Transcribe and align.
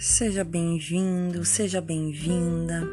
Seja 0.00 0.42
bem-vindo, 0.42 1.44
seja 1.44 1.78
bem-vinda. 1.78 2.88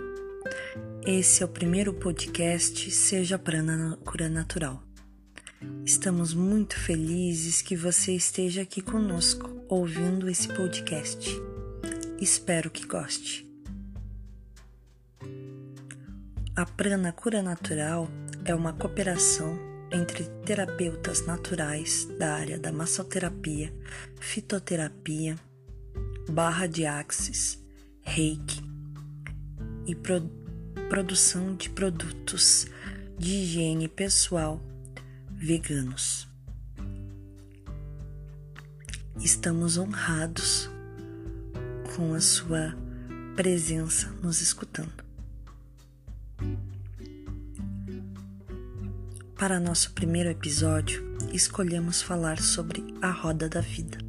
Esse 1.06 1.42
é 1.42 1.46
o 1.46 1.48
primeiro 1.48 1.94
podcast 1.94 2.92
Seja 2.92 3.40
Prana 3.40 3.98
Cura 4.04 4.28
Natural. 4.28 4.84
Estamos 5.86 6.34
muito 6.34 6.78
felizes 6.78 7.62
que 7.62 7.78
você 7.78 8.12
esteja 8.12 8.64
aqui 8.64 8.82
conosco 8.82 9.50
ouvindo 9.70 10.30
esse 10.30 10.50
podcast. 10.50 11.30
Espero 12.20 12.70
que 12.70 12.86
goste. 12.86 13.50
A 16.58 16.66
Prana 16.66 17.14
Cura 17.14 17.42
Natural 17.42 18.10
é 18.44 18.54
uma 18.54 18.74
cooperação 18.74 19.58
entre 19.94 20.26
terapeutas 20.46 21.26
naturais 21.26 22.04
da 22.20 22.34
área 22.34 22.60
da 22.60 22.74
massoterapia, 22.74 23.74
fitoterapia, 24.20 25.38
barra 26.30 26.68
de 26.68 26.86
axis, 26.86 27.60
reiki 28.02 28.62
e 29.86 29.96
pro 29.96 30.30
produção 30.90 31.56
de 31.56 31.70
produtos 31.70 32.68
de 33.18 33.30
higiene 33.30 33.88
pessoal 33.90 34.62
veganos. 35.32 36.28
Estamos 39.20 39.78
honrados 39.78 40.70
com 41.96 42.14
a 42.14 42.22
sua 42.22 42.74
presença 43.36 44.10
nos 44.24 44.42
escutando. 44.42 45.04
Para 49.38 49.60
nosso 49.60 49.92
primeiro 49.92 50.30
episódio, 50.30 51.04
escolhemos 51.34 52.02
falar 52.02 52.40
sobre 52.42 52.84
a 53.02 53.12
roda 53.12 53.50
da 53.50 53.62
vida. 53.62 54.07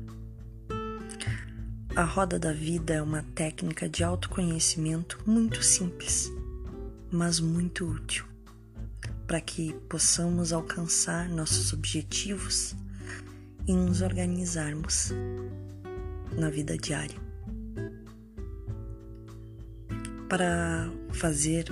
A 1.99 2.05
roda 2.05 2.39
da 2.39 2.53
vida 2.53 2.95
é 2.95 3.03
uma 3.03 3.25
técnica 3.35 3.89
de 3.89 4.05
autoconhecimento 4.05 5.19
muito 5.27 5.65
simples, 5.65 6.33
mas 7.11 7.41
muito 7.41 7.91
útil 7.91 8.25
para 9.27 9.41
que 9.41 9.73
possamos 9.89 10.53
alcançar 10.53 11.29
nossos 11.29 11.73
objetivos 11.73 12.77
e 13.67 13.73
nos 13.73 14.01
organizarmos 14.01 15.11
na 16.37 16.49
vida 16.49 16.79
diária. 16.79 17.17
Para 20.29 20.89
fazer 21.11 21.67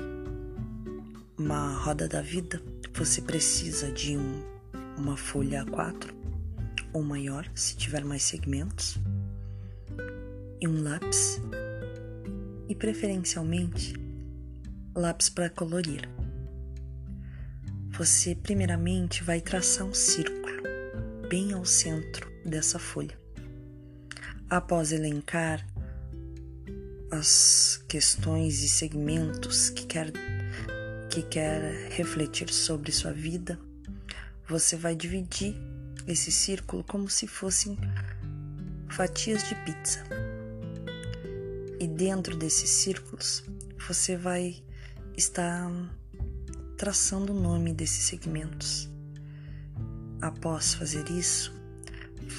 uma 1.38 1.78
roda 1.78 2.08
da 2.08 2.20
vida, 2.20 2.60
você 2.92 3.22
precisa 3.22 3.92
de 3.92 4.16
um, 4.16 4.42
uma 4.98 5.16
folha 5.16 5.64
A4 5.66 6.12
ou 6.92 7.04
maior, 7.04 7.48
se 7.54 7.76
tiver 7.76 8.04
mais 8.04 8.24
segmentos 8.24 8.98
e 10.60 10.68
um 10.68 10.82
lápis, 10.82 11.40
e 12.68 12.74
preferencialmente 12.74 13.94
lápis 14.94 15.28
para 15.28 15.50
colorir. 15.50 16.08
Você 17.90 18.34
primeiramente 18.34 19.22
vai 19.22 19.40
traçar 19.40 19.86
um 19.86 19.94
círculo 19.94 20.46
bem 21.28 21.52
ao 21.52 21.64
centro 21.64 22.30
dessa 22.44 22.78
folha. 22.78 23.18
Após 24.48 24.92
elencar 24.92 25.66
as 27.10 27.82
questões 27.88 28.62
e 28.62 28.68
segmentos 28.68 29.70
que 29.70 29.86
quer 29.86 30.12
que 31.10 31.22
quer 31.22 31.88
refletir 31.92 32.52
sobre 32.52 32.92
sua 32.92 33.12
vida, 33.12 33.58
você 34.46 34.76
vai 34.76 34.94
dividir 34.94 35.56
esse 36.06 36.30
círculo 36.30 36.84
como 36.84 37.08
se 37.08 37.26
fossem 37.26 37.78
fatias 38.88 39.48
de 39.48 39.54
pizza. 39.64 40.04
E 41.78 41.86
dentro 41.86 42.36
desses 42.36 42.70
círculos, 42.70 43.44
você 43.86 44.16
vai 44.16 44.62
estar 45.16 45.70
traçando 46.76 47.32
o 47.32 47.40
nome 47.40 47.72
desses 47.72 48.04
segmentos. 48.04 48.88
Após 50.20 50.74
fazer 50.74 51.08
isso, 51.10 51.54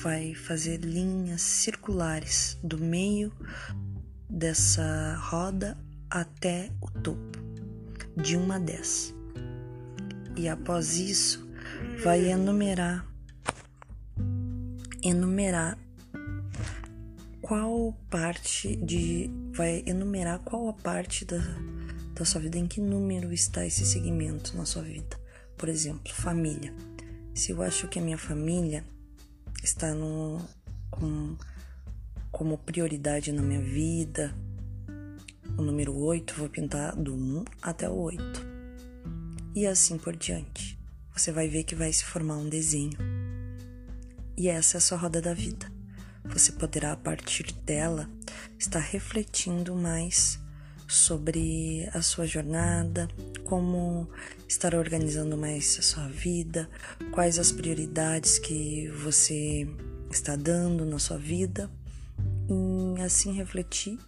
vai 0.02 0.34
fazer 0.34 0.78
linhas 0.78 1.42
circulares 1.42 2.58
do 2.64 2.78
meio 2.78 3.32
dessa 4.30 5.16
roda 5.22 5.78
até 6.10 6.72
o 6.82 6.90
topo, 6.90 7.40
de 8.16 8.36
1 8.36 8.52
a 8.52 8.60
10. 8.60 9.16
E 10.36 10.48
após 10.48 10.98
isso, 10.98 11.48
vai 12.04 12.30
enumerar 12.30 13.06
enumerar 15.04 15.78
qual 17.42 17.94
parte 18.10 18.76
de. 18.76 19.30
vai 19.54 19.84
enumerar 19.86 20.40
qual 20.40 20.70
a 20.70 20.74
parte 20.74 21.26
da, 21.26 21.40
da 22.14 22.26
sua 22.26 22.42
vida, 22.42 22.58
em 22.58 22.68
que 22.68 22.82
número 22.82 23.32
está 23.32 23.66
esse 23.66 23.86
segmento 23.86 24.56
na 24.56 24.66
sua 24.66 24.84
vida. 24.84 25.18
Por 25.58 25.70
exemplo, 25.70 26.14
família. 26.14 26.74
Se 27.34 27.52
eu 27.52 27.62
acho 27.62 27.88
que 27.88 28.00
a 28.00 28.02
minha 28.02 28.18
família 28.18 28.84
está 29.64 29.94
no, 29.94 30.40
com, 30.90 31.36
como 32.32 32.58
prioridade 32.58 33.32
na 33.32 33.42
minha 33.42 33.62
vida, 33.62 34.34
o 35.58 35.62
número 35.62 35.96
8, 35.96 36.34
vou 36.36 36.50
pintar 36.50 36.96
do 36.96 37.14
1 37.14 37.46
até 37.62 37.90
o 37.90 37.96
8. 37.96 38.46
E 39.56 39.66
assim 39.66 39.98
por 39.98 40.16
diante. 40.16 40.78
Você 41.16 41.32
vai 41.32 41.48
ver 41.48 41.64
que 41.64 41.76
vai 41.76 41.92
se 41.92 42.06
formar 42.06 42.38
um 42.38 42.48
desenho. 42.48 42.98
E 44.36 44.48
essa 44.48 44.78
é 44.78 44.80
a 44.80 44.82
sua 44.82 44.98
roda 45.00 45.20
da 45.20 45.34
vida. 45.34 45.77
Você 46.34 46.52
poderá, 46.52 46.92
a 46.94 46.98
partir 46.98 47.52
dela, 47.66 48.10
estar 48.60 48.80
refletindo 48.80 49.76
mais 49.76 50.40
sobre 50.88 51.90
a 51.94 52.02
sua 52.02 52.26
jornada, 52.26 53.08
como 53.44 54.10
estar 54.48 54.74
organizando 54.74 55.38
mais 55.38 55.78
a 55.80 55.82
sua 55.82 56.08
vida, 56.08 56.70
quais 57.12 57.38
as 57.38 57.52
prioridades 57.52 58.40
que 58.40 58.88
você 58.90 59.68
está 60.10 60.36
dando 60.36 60.86
na 60.86 61.00
sua 61.00 61.18
vida 61.18 61.70
e 62.50 63.02
assim 63.02 63.34
refletir 63.34 64.00